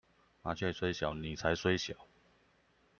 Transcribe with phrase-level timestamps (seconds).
[0.41, 1.93] 麻雀雖小，你才衰小